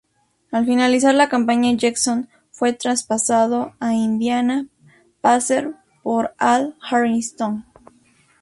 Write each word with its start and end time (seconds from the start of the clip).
Al 0.51 0.65
finalizar 0.65 1.13
la 1.13 1.29
campaña, 1.29 1.71
Jackson 1.77 2.27
fue 2.49 2.73
traspasado 2.73 3.75
a 3.79 3.93
Indiana 3.93 4.65
Pacers 5.21 5.75
por 6.01 6.33
Al 6.39 6.75
Harrington. 6.81 7.65